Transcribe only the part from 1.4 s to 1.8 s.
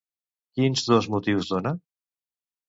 dona?